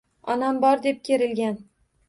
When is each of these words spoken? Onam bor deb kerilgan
Onam 0.35 0.57
bor 0.63 0.81
deb 0.87 1.05
kerilgan 1.11 1.57